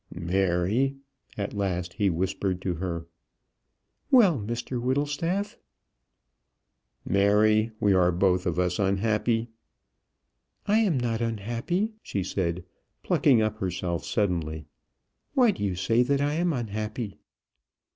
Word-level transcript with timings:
"Mary," 0.15 0.95
at 1.37 1.53
last 1.53 1.93
he 1.93 2.09
whispered 2.09 2.59
to 2.59 2.73
her. 2.73 3.05
"Well, 4.09 4.39
Mr 4.39 4.81
Whittlestaff?" 4.81 5.57
"Mary, 7.05 7.69
we 7.79 7.93
are 7.93 8.11
both 8.11 8.47
of 8.47 8.57
us 8.57 8.79
unhappy." 8.79 9.49
"I 10.65 10.79
am 10.79 10.99
not 10.99 11.21
unhappy," 11.21 11.91
she 12.01 12.23
said, 12.23 12.65
plucking 13.03 13.43
up 13.43 13.59
herself 13.59 14.03
suddenly. 14.03 14.65
"Why 15.35 15.51
do 15.51 15.63
you 15.63 15.75
say 15.75 16.01
that 16.01 16.19
I 16.19 16.33
am 16.33 16.51
unhappy?" 16.51 17.19